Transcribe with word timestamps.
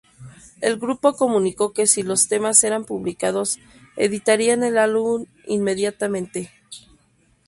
El 0.61 0.79
grupo 0.79 1.13
comunicó 1.13 1.73
que 1.73 1.85
si 1.85 2.01
los 2.01 2.27
temas 2.27 2.63
eran 2.63 2.85
publicados, 2.85 3.59
editarían 3.97 4.63
el 4.63 4.79
álbum 4.79 5.27
inmediatamente. 5.45 6.49